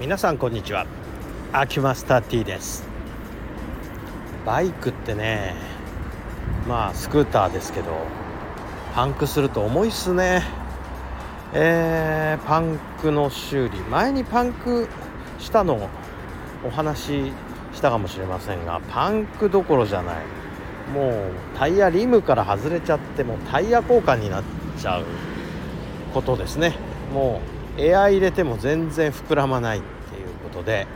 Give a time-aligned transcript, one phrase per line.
[0.00, 0.86] 皆さんこんにちは。
[1.52, 2.84] アキュマスター T です。
[4.44, 5.54] バイクってね
[6.66, 7.92] まあスクーターですけど
[8.92, 10.42] パンクすると重いっすね。
[11.52, 13.78] えー、パンクの修理。
[13.82, 14.88] 前にパンク
[15.38, 15.88] したの
[16.64, 17.32] お話し
[17.74, 20.16] したかもしれませんがパンクどころじゃない。
[20.92, 24.42] もうタイヤリムから外れちゃってもタイヤ交換になっ
[24.76, 25.04] ちゃう
[26.12, 26.74] ことですね。
[27.12, 27.40] も
[27.78, 29.82] うエア入れても全然膨らまない。
[30.54, 30.86] ことで。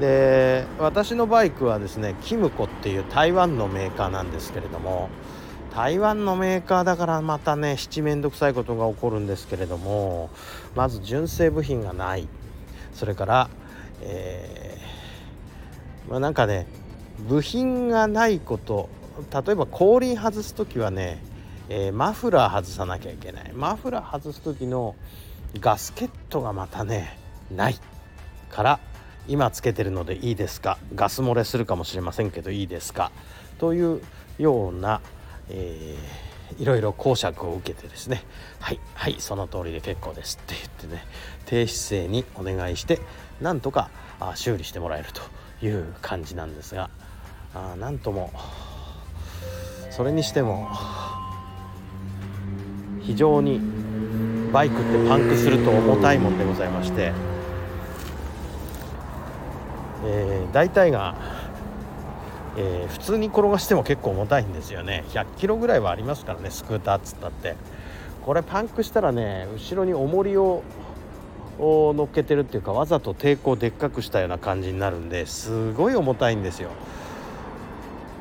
[0.00, 5.08] で私のバイクはですねキムコっていう台湾のメーカーなんですけれども
[5.72, 10.30] 台湾のメーカーだからまたね七面倒くさいことが起こるんですけれども
[10.74, 12.26] まず純正部品がない。
[12.92, 13.48] それから、
[14.02, 16.66] えー、まあ、なんかね
[17.28, 18.88] 部品がないこと
[19.32, 21.22] 例えば後輪外す時はね、
[21.68, 23.52] えー、マフラー外さなきゃいけない。
[23.52, 24.96] マフラー外す時の
[25.60, 27.16] ガスケットがまたね
[27.54, 27.76] ない。
[28.54, 28.80] から
[29.26, 30.78] 今つけてるのでいいですか？
[30.94, 33.10] ガス漏れするかもしれませんけどいいですか？
[33.58, 34.00] という
[34.38, 35.00] ような、
[35.48, 38.22] えー、いろいろ講釈を受けてですね。
[38.60, 41.04] はいはいその通りで結構ですって言ってね。
[41.46, 43.00] 低姿勢にお願いして
[43.40, 45.08] なんとかあ修理してもらえる
[45.60, 46.88] という感じなんですが
[47.54, 48.30] あなんとも
[49.90, 50.70] それにしても
[53.02, 53.60] 非常に
[54.52, 57.12] バイクってパンクすると重たいもんでございまして
[60.04, 61.14] えー、大体が、
[62.56, 65.04] えー、普通に転がしても結構重たいんですよね。
[65.08, 67.56] 100キロぐらいはありますからねスクーターっつったって。
[68.24, 70.62] これパンクしたらね後ろに重りを
[71.58, 76.70] 乗っけてるっていうかわざと抵抗でっかくしたような感じになるんですごい重たいんですよ。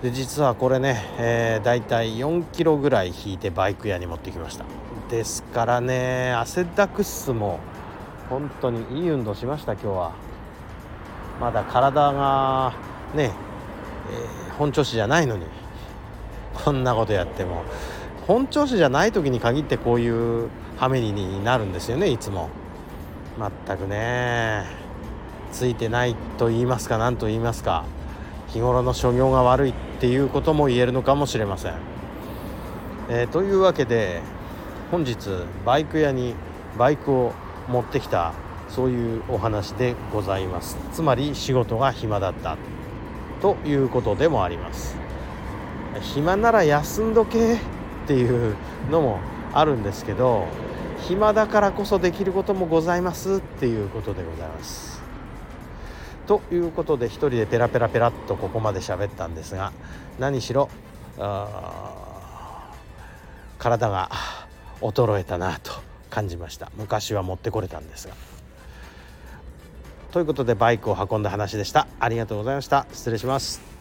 [0.02, 4.66] で実はこれね、えー、だいたい4キロぐらい引いてバイク屋に持ってきました。
[5.10, 7.60] ですからね汗ダクスも
[8.30, 10.33] 本当にいい運動しました今日は。
[11.44, 12.74] まだ体が
[13.14, 13.34] ね、
[14.10, 15.46] えー、本調子じゃないのに
[16.54, 17.66] こんなことやっても。
[18.26, 20.08] 本調子じゃない時に限ってこうい
[20.46, 22.48] うハメになるんですよねいつも。
[23.68, 24.64] 全くね。
[25.52, 27.84] ついてないと言いますか何と言いますか。
[28.48, 31.74] 日頃の所業が悪いっていうことも言えるのかもしれません。
[33.10, 34.22] えー、というわけで
[34.92, 35.18] 本日
[35.66, 36.36] バイク屋に
[36.78, 37.34] バイクを
[37.68, 38.32] 持ってきた
[38.74, 40.78] そういうお話でございます。
[40.92, 42.58] つまり仕事が暇だった
[43.42, 44.96] ということでもあります。
[46.02, 47.58] 暇なら休んどけっ
[48.08, 48.56] ていう
[48.90, 49.20] のも
[49.54, 50.48] あるんですけど
[51.02, 55.04] 暇だからこそできることもございますっていうことでございます。
[56.26, 59.72] ということで一人でペラペラペラっとここまで喋ったんですが
[60.18, 60.70] 何しろ
[63.60, 64.10] 体が
[64.82, 65.72] 衰えたなと
[66.10, 66.72] 感じました。
[66.76, 68.33] 昔は持ってこれたんですが。
[70.14, 71.88] ということでバイクを運んだ話でした。
[72.00, 72.86] ありがとうございました。
[72.94, 73.73] 失礼します。